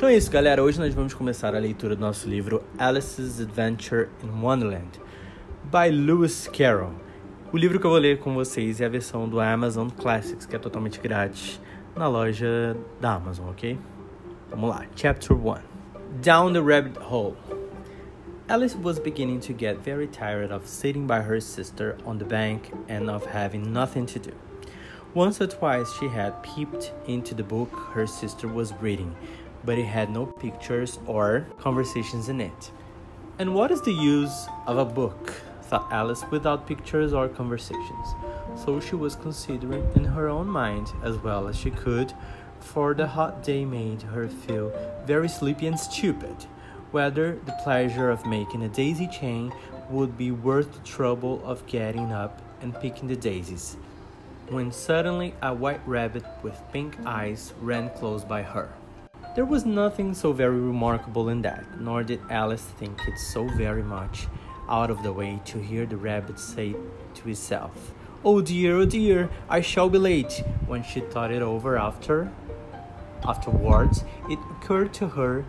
[0.00, 0.62] Então é isso, galera.
[0.62, 4.98] Hoje nós vamos começar a leitura do nosso livro Alice's Adventure in Wonderland,
[5.64, 6.94] by Lewis Carroll.
[7.52, 10.56] O livro que eu vou ler com vocês é a versão do Amazon Classics, que
[10.56, 11.60] é totalmente grátis
[11.94, 13.78] na loja da Amazon, ok?
[14.48, 14.86] Vamos lá.
[14.96, 15.56] Chapter 1
[16.22, 17.36] Down the Rabbit Hole.
[18.48, 22.72] Alice was beginning to get very tired of sitting by her sister on the bank
[22.88, 24.32] and of having nothing to do.
[25.14, 29.14] Once or twice she had peeped into the book her sister was reading,
[29.64, 32.70] but it had no pictures or conversations in it.
[33.38, 38.14] And what is the use of a book, thought Alice, without pictures or conversations?
[38.56, 42.12] So she was considering in her own mind as well as she could,
[42.60, 44.72] for the hot day made her feel
[45.06, 46.46] very sleepy and stupid
[46.90, 49.52] whether the pleasure of making a daisy chain
[49.88, 53.76] would be worth the trouble of getting up and picking the daisies,
[54.48, 58.68] when suddenly a white rabbit with pink eyes ran close by her.
[59.36, 63.82] There was nothing so very remarkable in that, nor did Alice think it so very
[63.82, 64.26] much
[64.68, 66.74] out of the way to hear the rabbit say
[67.14, 70.42] to itself, Oh dear, oh dear, I shall be late.
[70.66, 72.32] When she thought it over after
[73.22, 75.44] afterwards, it occurred to her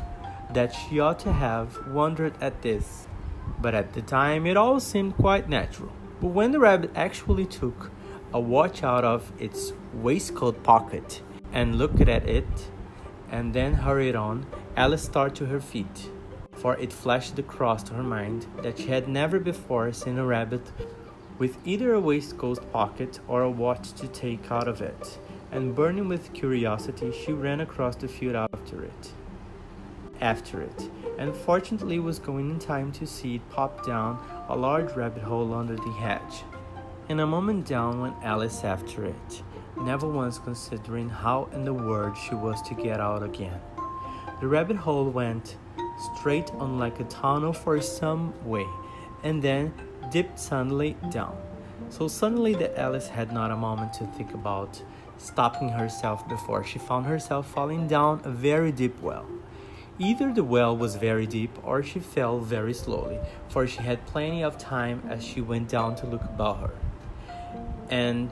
[0.53, 3.08] that she ought to have wondered at this,
[3.59, 5.92] but at the time it all seemed quite natural.
[6.22, 7.89] But when the rabbit actually took
[8.31, 12.45] a watch out of its waistcoat pocket and looked at it,
[13.31, 14.45] and then hurried on,
[14.77, 16.11] Alice started to her feet,
[16.51, 20.71] for it flashed across to her mind that she had never before seen a rabbit
[21.39, 25.17] with either a waistcoat pocket or a watch to take out of it,
[25.52, 29.13] and burning with curiosity, she ran across the field after it
[30.21, 34.91] after it, and fortunately was going in time to see it pop down a large
[34.93, 36.43] rabbit hole under the hedge.
[37.09, 39.43] In a moment down went Alice after it,
[39.77, 43.59] never once considering how in the world she was to get out again.
[44.39, 45.58] The rabbit hole went
[46.16, 48.65] straight on like a tunnel for some way,
[49.23, 49.73] and then
[50.11, 51.37] dipped suddenly down.
[51.89, 54.82] So suddenly that Alice had not a moment to think about
[55.17, 59.26] stopping herself before she found herself falling down a very deep well.
[59.99, 64.43] Either the well was very deep or she fell very slowly, for she had plenty
[64.43, 66.71] of time as she went down to look about her
[67.92, 68.32] and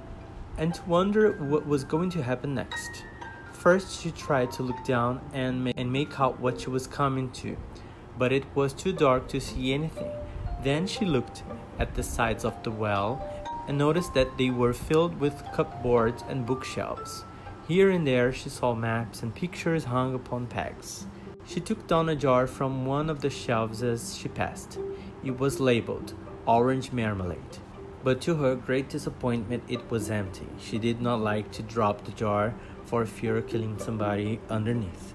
[0.60, 3.06] and to wonder what was going to happen next.
[3.54, 7.32] First, she tried to look down and, ma- and make out what she was coming
[7.32, 7.58] to,
[8.18, 10.12] but it was too dark to see anything.
[10.62, 11.44] Then she looked
[11.80, 13.26] at the sides of the well
[13.68, 17.24] and noticed that they were filled with cupboards and bookshelves.
[17.68, 21.06] Here and there she saw maps and pictures hung upon pegs.
[21.46, 24.78] She took down a jar from one of the shelves as she passed.
[25.24, 26.14] It was labeled
[26.46, 27.60] orange marmalade.
[28.04, 30.48] But to her great disappointment, it was empty.
[30.60, 32.56] She did not like to drop the jar
[32.86, 35.14] for fear of killing somebody underneath,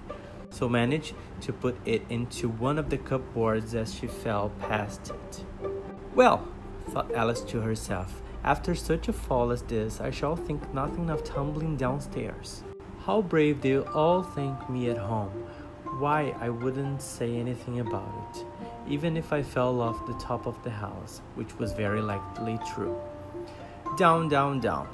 [0.49, 5.45] so managed to put it into one of the cupboards as she fell past it.
[6.13, 6.47] Well,
[6.89, 11.23] thought Alice to herself, after such a fall as this, I shall think nothing of
[11.23, 12.63] tumbling downstairs.
[13.05, 15.31] How brave they all think me at home
[15.99, 18.45] why I wouldn't say anything about it,
[18.87, 22.97] even if I fell off the top of the house, which was very likely true.
[23.97, 24.87] Down, down, down.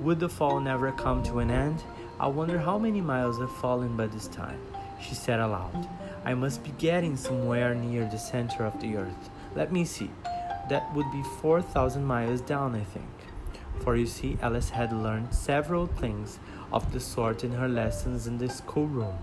[0.00, 1.82] Would the fall never come to an end?
[2.20, 4.60] I wonder how many miles I've fallen by this time,
[5.00, 5.88] she said aloud.
[6.24, 9.30] I must be getting somewhere near the center of the earth.
[9.54, 10.10] Let me see.
[10.68, 13.06] That would be 4,000 miles down, I think.
[13.82, 16.38] For you see, Alice had learned several things
[16.72, 19.18] of the sort in her lessons in the schoolroom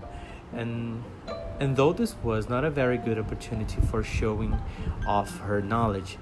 [0.52, 1.04] and
[1.60, 4.56] and though this was not a very good opportunity for showing
[5.06, 6.18] off her knowledge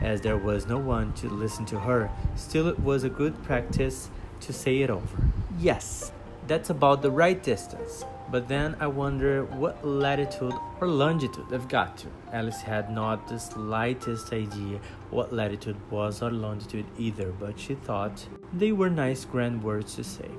[0.00, 4.10] as there was no one to listen to her still it was a good practice
[4.40, 5.18] to say it over.
[5.58, 6.12] Yes
[6.50, 8.04] that's about the right distance.
[8.28, 12.08] But then i wonder what latitude or longitude they've got to.
[12.32, 14.80] Alice had not the slightest idea
[15.10, 20.04] what latitude was or longitude either but she thought they were nice grand words to
[20.04, 20.30] say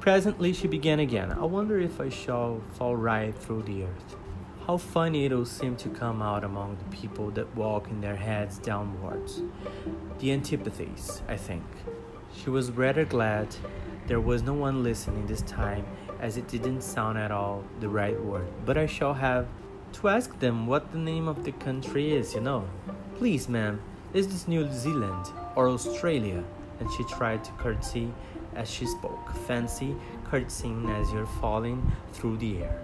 [0.00, 1.30] Presently she began again.
[1.30, 4.16] I wonder if I shall fall right through the earth.
[4.66, 8.56] How funny it'll seem to come out among the people that walk in their heads
[8.56, 9.42] downwards.
[10.18, 11.64] The antipathies, I think.
[12.34, 13.54] She was rather glad
[14.06, 15.84] there was no one listening this time,
[16.18, 18.48] as it didn't sound at all the right word.
[18.64, 19.48] But I shall have
[19.94, 22.66] to ask them what the name of the country is, you know.
[23.18, 23.82] Please, ma'am,
[24.14, 25.26] is this New Zealand
[25.56, 26.42] or Australia?
[26.78, 28.10] And she tried to curtsy
[28.60, 32.78] as she spoke, fancy curtsying as you're falling through the air.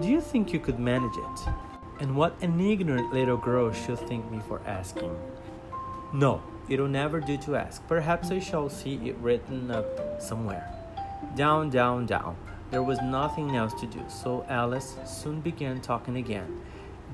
[0.00, 1.52] Do you think you could manage it?
[2.00, 5.14] And what an ignorant little girl should think me for asking.
[6.14, 7.86] No, it'll never do to ask.
[7.86, 10.66] Perhaps I shall see it written up somewhere.
[11.36, 12.36] Down, down, down.
[12.70, 16.62] There was nothing else to do, so Alice soon began talking again.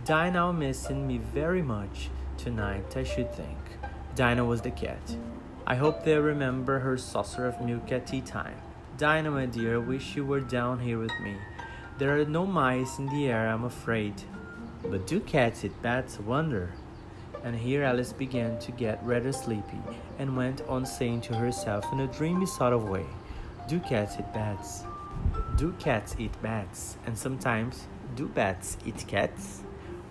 [0.05, 3.59] Dinah missing me very much tonight, I should think.
[4.15, 5.17] Dinah was the cat.
[5.71, 8.57] I hope they remember her saucer of milk at tea time.
[8.97, 11.37] Dinah, my dear, wish you were down here with me.
[11.99, 14.15] There are no mice in the air, I'm afraid.
[14.83, 16.19] But do cats eat bats?
[16.21, 16.73] Wonder.
[17.45, 19.83] And here Alice began to get rather sleepy
[20.19, 23.05] and went on saying to herself in a dreamy sort of way,
[23.69, 24.85] Do cats eat bats?
[25.59, 26.97] Do cats eat bats?
[27.05, 29.65] And sometimes, do bats eat cats?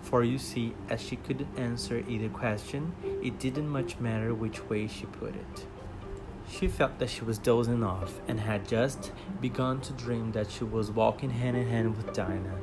[0.08, 4.86] For you see, as she couldn't answer either question, it didn't much matter which way
[4.86, 5.66] she put it.
[6.48, 10.64] She felt that she was dozing off and had just begun to dream that she
[10.64, 12.56] was walking hand in hand with Dinah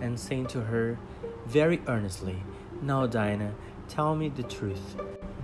[0.00, 0.96] and saying to her
[1.44, 2.36] very earnestly,
[2.80, 3.54] Now, Dinah,
[3.88, 4.94] tell me the truth.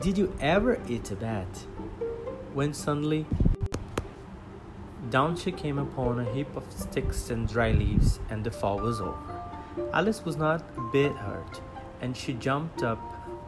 [0.00, 1.66] Did you ever eat a bat?
[2.55, 3.26] When suddenly,
[5.10, 9.00] down she came upon a heap of sticks and dry leaves, and the fall was
[9.00, 9.38] over.
[9.92, 11.60] Alice was not a bit hurt,
[12.00, 13.00] and she jumped up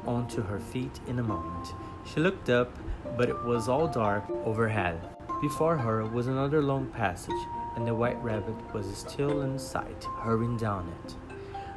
[0.06, 1.68] onto her feet in a moment.
[2.06, 2.76] She looked up,
[3.16, 5.00] but it was all dark overhead.
[5.40, 7.42] Before her was another long passage,
[7.76, 11.14] and the white rabbit was still in sight, hurrying down it.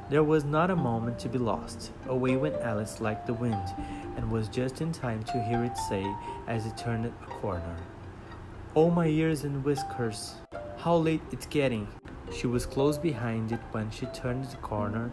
[0.10, 1.92] There was not a moment to be lost.
[2.08, 3.68] Away went Alice like the wind,
[4.16, 6.06] and was just in time to hear it say
[6.48, 7.78] as it turned a corner,
[8.76, 10.36] Oh, my ears and whiskers,
[10.78, 11.88] how late it's getting!
[12.36, 15.12] She was close behind it when she turned the corner,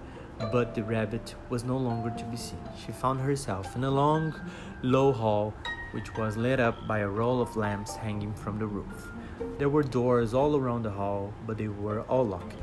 [0.52, 2.58] but the rabbit was no longer to be seen.
[2.84, 4.34] She found herself in a long,
[4.82, 5.54] low hall
[5.92, 9.10] which was lit up by a row of lamps hanging from the roof.
[9.58, 12.54] There were doors all around the hall, but they were all locked.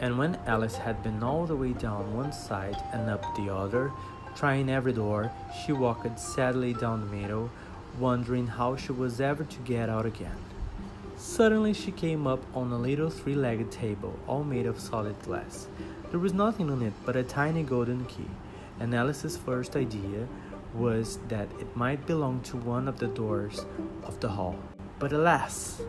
[0.00, 3.90] And when Alice had been all the way down one side and up the other,
[4.34, 5.30] trying every door,
[5.64, 7.50] she walked sadly down the middle,
[7.98, 10.36] wondering how she was ever to get out again.
[11.24, 15.68] Suddenly she came up on a little three legged table, all made of solid glass.
[16.10, 18.28] There was nothing on it but a tiny golden key,
[18.78, 20.28] and Alice's first idea
[20.74, 23.64] was that it might belong to one of the doors
[24.04, 24.58] of the hall.
[24.98, 25.80] But alas!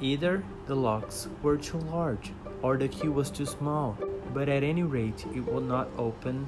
[0.00, 2.30] Either the locks were too large
[2.62, 3.98] or the key was too small,
[4.32, 6.46] but at any rate it would not open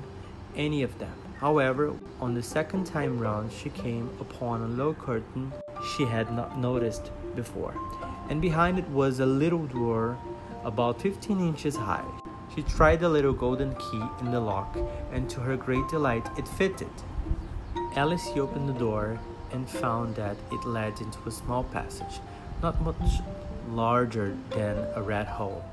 [0.54, 1.12] any of them.
[1.38, 5.52] However, on the second time round, she came upon a low curtain
[5.96, 7.74] she had not noticed before,
[8.28, 10.18] and behind it was a little door
[10.64, 12.04] about 15 inches high.
[12.54, 14.76] She tried the little golden key in the lock,
[15.12, 16.90] and to her great delight, it fitted.
[17.96, 19.18] Alice opened the door
[19.52, 22.20] and found that it led into a small passage,
[22.62, 23.20] not much
[23.70, 25.64] larger than a rat hole.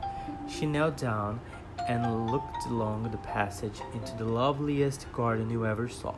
[0.48, 1.40] She knelt down
[1.88, 6.13] and looked along the passage into the loveliest garden you ever saw.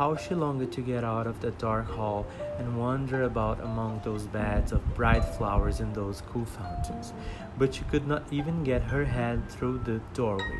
[0.00, 2.26] How she longed to get out of that dark hall
[2.58, 7.12] and wander about among those beds of bright flowers and those cool fountains.
[7.58, 10.58] But she could not even get her head through the doorway.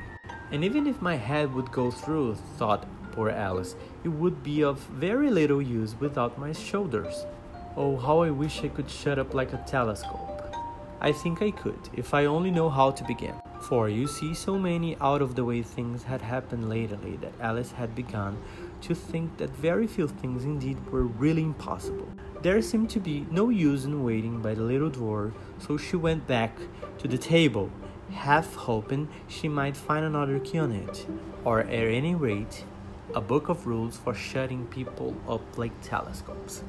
[0.52, 4.78] And even if my head would go through, thought poor Alice, it would be of
[4.92, 7.24] very little use without my shoulders.
[7.78, 10.54] Oh, how I wish I could shut up like a telescope.
[11.00, 13.40] I think I could, if I only know how to begin.
[13.62, 17.72] For you see, so many out of the way things had happened lately that Alice
[17.72, 18.36] had begun
[18.82, 22.08] to think that very few things indeed were really impossible.
[22.42, 26.26] There seemed to be no use in waiting by the little door, so she went
[26.26, 26.56] back
[26.98, 27.70] to the table,
[28.12, 31.06] half hoping she might find another key on it,
[31.44, 32.64] or at any rate,
[33.14, 36.62] a book of rules for shutting people up like telescopes.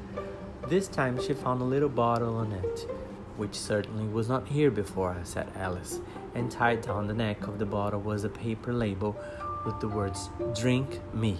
[0.68, 2.88] This time she found a little bottle on it,
[3.36, 6.00] which certainly was not here before, said Alice,
[6.34, 9.16] and tied down the neck of the bottle was a paper label
[9.64, 11.38] with the words Drink Me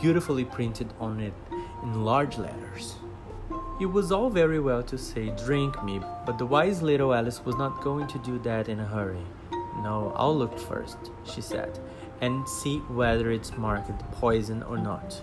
[0.00, 1.34] beautifully printed on it
[1.82, 2.96] in large letters.
[3.80, 7.56] It was all very well to say, Drink me, but the wise little Alice was
[7.56, 9.24] not going to do that in a hurry.
[9.82, 11.78] No, I'll look first, she said,
[12.20, 15.20] and see whether it's marked poison or not.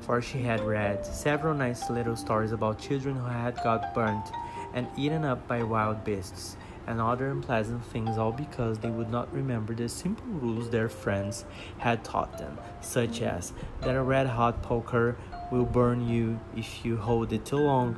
[0.00, 4.30] For she had read several nice little stories about children who had got burnt
[4.74, 9.32] and eaten up by wild beasts, and other unpleasant things, all because they would not
[9.32, 11.44] remember the simple rules their friends
[11.78, 15.16] had taught them, such as that a red hot poker
[15.50, 17.96] will burn you if you hold it too long,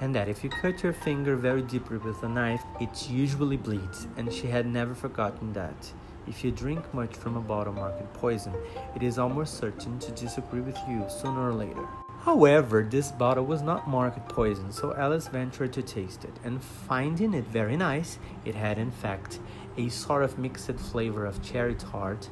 [0.00, 4.06] and that if you cut your finger very deeply with a knife, it usually bleeds,
[4.16, 5.92] and she had never forgotten that.
[6.26, 8.52] If you drink much from a bottle marked poison,
[8.94, 11.88] it is almost certain to disagree with you sooner or later.
[12.28, 17.32] However, this bottle was not marked poison, so Alice ventured to taste it, and finding
[17.32, 19.40] it very nice, it had in fact
[19.78, 22.28] a sort of mixed flavor of cherry tart,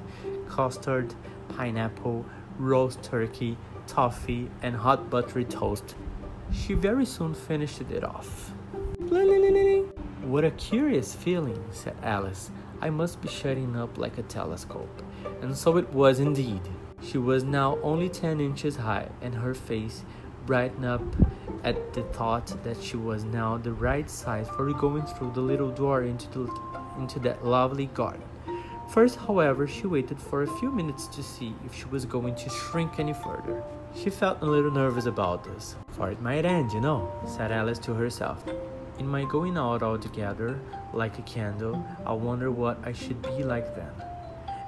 [0.51, 1.15] custard,
[1.49, 2.27] pineapple,
[2.59, 5.95] roast turkey, toffee, and hot buttery toast.
[6.53, 8.53] She very soon finished it off.
[10.21, 12.51] What a curious feeling, said Alice.
[12.83, 15.03] I must be shutting up like a telescope.
[15.41, 16.61] And so it was indeed.
[17.07, 20.03] She was now only ten inches high, and her face
[20.45, 21.03] brightened up
[21.63, 25.71] at the thought that she was now the right size for going through the little
[25.71, 26.61] door into, the,
[26.99, 28.23] into that lovely garden.
[28.89, 32.51] First, however, she waited for a few minutes to see if she was going to
[32.51, 33.63] shrink any further.
[33.95, 37.79] She felt a little nervous about this, for it might end, you know, said Alice
[37.81, 38.45] to herself.
[38.99, 40.59] In my going out altogether,
[40.93, 43.93] like a candle, I wonder what I should be like then.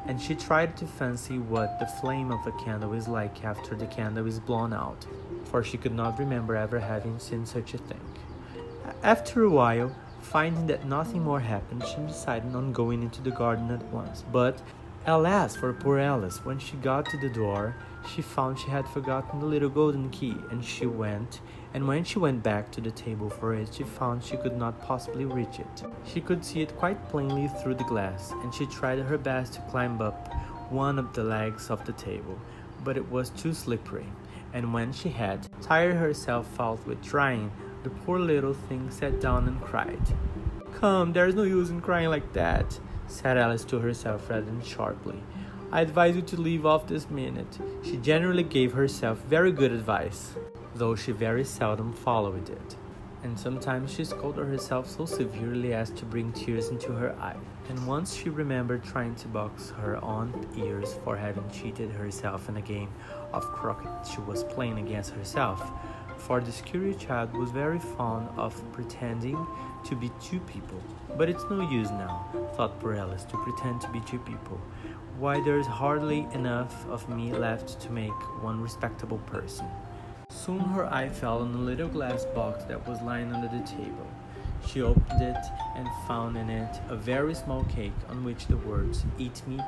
[0.06, 3.86] And she tried to fancy what the flame of a candle is like after the
[3.86, 5.06] candle is blown out,
[5.44, 8.00] for she could not remember ever having seen such a thing.
[9.02, 13.70] After a while, Finding that nothing more happened, she decided on going into the garden
[13.70, 14.24] at once.
[14.30, 14.60] But,
[15.06, 17.74] alas for poor Alice, when she got to the door,
[18.06, 21.40] she found she had forgotten the little golden key, and she went,
[21.74, 24.80] and when she went back to the table for it, she found she could not
[24.80, 25.84] possibly reach it.
[26.04, 29.60] She could see it quite plainly through the glass, and she tried her best to
[29.62, 30.32] climb up
[30.70, 32.38] one of the legs of the table,
[32.84, 34.06] but it was too slippery,
[34.52, 37.50] and when she had tired herself out with trying,
[37.82, 40.00] the poor little thing sat down and cried.
[40.74, 45.22] Come, there's no use in crying like that, said Alice to herself rather sharply.
[45.70, 47.58] I advise you to leave off this minute.
[47.82, 50.34] She generally gave herself very good advice,
[50.78, 52.76] though she very seldom followed it.
[53.24, 57.36] And sometimes she scolded herself so severely as to bring tears into her eyes.
[57.68, 62.56] And once she remembered trying to box her own ears for having cheated herself in
[62.56, 62.90] a game
[63.32, 65.70] of croquet she was playing against herself,
[66.16, 69.46] for this curious child was very fond of pretending
[69.84, 70.80] to be two people.
[71.16, 74.60] But it's no use now, thought poor to pretend to be two people.
[75.18, 79.66] Why, there's hardly enough of me left to make one respectable person.
[80.30, 84.06] Soon her eye fell on a little glass box that was lying under the table.
[84.66, 85.44] She opened it
[85.76, 89.60] and found in it a very small cake on which the words, Eat me,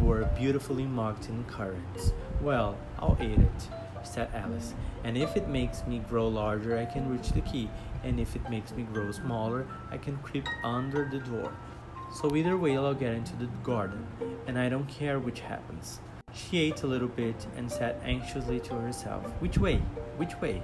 [0.00, 2.12] were beautifully marked in currants.
[2.40, 3.68] Well, I'll eat it
[4.06, 4.74] said Alice.
[5.02, 7.70] And if it makes me grow larger, I can reach the key.
[8.02, 11.52] And if it makes me grow smaller, I can creep under the door.
[12.12, 14.06] So either way, I'll get into the garden,
[14.46, 16.00] and I don't care which happens.
[16.32, 19.80] She ate a little bit and said anxiously to herself, Which way?
[20.16, 20.62] Which way?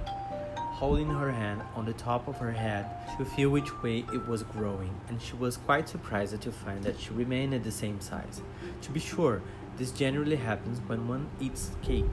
[0.55, 2.85] Holding her hand on the top of her head
[3.17, 6.99] to feel which way it was growing, and she was quite surprised to find that
[6.99, 8.41] she remained at the same size.
[8.81, 9.41] To be sure,
[9.77, 12.05] this generally happens when one eats cake.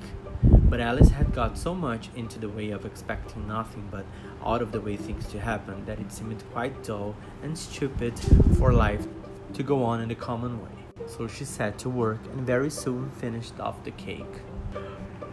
[0.43, 4.05] But Alice had got so much into the way of expecting nothing but
[4.45, 8.19] out of the way things to happen that it seemed quite dull and stupid
[8.59, 9.07] for life
[9.55, 11.07] to go on in the common way.
[11.07, 14.43] So she set to work and very soon finished off the cake.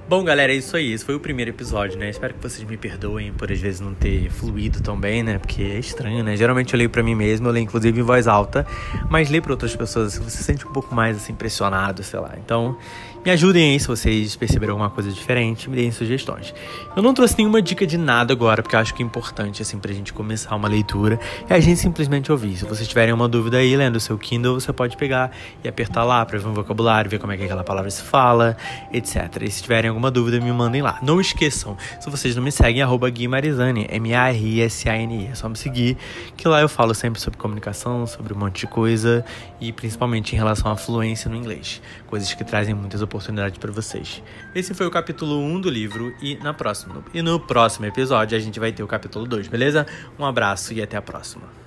[0.08, 0.94] Bom, galera, é isso aí.
[0.94, 2.12] Esse foi o primeiro episódio, né?
[2.12, 5.40] Espero que vocês me perdoem por às vezes não ter fluído tão bem, né?
[5.40, 6.38] Porque é estranho, né?
[6.38, 8.68] Geralmente eu leio para mim mesmo, eu leio inclusive em voz alta,
[9.10, 12.20] mas leio para outras pessoas, se você se sente um pouco mais assim impressionado, sei
[12.20, 12.36] lá.
[12.38, 12.78] Então,
[13.26, 16.54] me ajudem aí se vocês perceberam alguma coisa diferente, me deem sugestões.
[16.96, 19.80] Eu não trouxe nenhuma dica de nada agora, porque eu acho que é importante, assim,
[19.80, 22.56] pra gente começar uma leitura e a gente simplesmente ouvir.
[22.56, 25.32] Se vocês tiverem uma dúvida aí, lendo o seu Kindle, você pode pegar
[25.64, 28.56] e apertar lá pra ver um vocabulário, ver como é que aquela palavra se fala,
[28.94, 29.42] etc.
[29.42, 31.00] E se tiverem alguma dúvida, me mandem lá.
[31.02, 35.30] Não esqueçam, se vocês não me seguem, arroba Gui Marizani, M-A-R-I-S-A-N-I.
[35.32, 35.98] É só me seguir,
[36.38, 39.26] que lá eu falo sempre sobre comunicação, sobre um monte de coisa
[39.60, 41.82] e principalmente em relação à fluência no inglês.
[42.06, 44.22] Coisas que trazem muitas oportunidades oportunidade para vocês.
[44.54, 48.42] Esse foi o capítulo 1 do livro e na próxima e no próximo episódio a
[48.42, 49.86] gente vai ter o capítulo 2, beleza?
[50.20, 51.65] Um abraço e até a próxima.